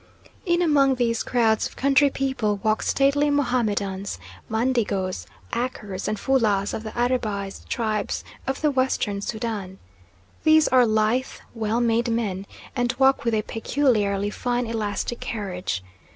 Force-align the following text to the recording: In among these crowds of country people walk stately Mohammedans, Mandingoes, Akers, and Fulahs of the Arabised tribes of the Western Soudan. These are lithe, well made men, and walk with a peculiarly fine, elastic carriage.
In 0.47 0.63
among 0.63 0.95
these 0.95 1.21
crowds 1.21 1.67
of 1.67 1.75
country 1.75 2.09
people 2.09 2.59
walk 2.63 2.81
stately 2.81 3.29
Mohammedans, 3.29 4.17
Mandingoes, 4.49 5.27
Akers, 5.53 6.07
and 6.07 6.19
Fulahs 6.19 6.73
of 6.73 6.81
the 6.81 6.89
Arabised 6.93 7.67
tribes 7.67 8.23
of 8.47 8.61
the 8.61 8.71
Western 8.71 9.21
Soudan. 9.21 9.77
These 10.43 10.67
are 10.69 10.87
lithe, 10.87 11.29
well 11.53 11.81
made 11.81 12.09
men, 12.09 12.47
and 12.75 12.93
walk 12.97 13.23
with 13.25 13.35
a 13.35 13.43
peculiarly 13.43 14.31
fine, 14.31 14.65
elastic 14.65 15.19
carriage. 15.19 15.83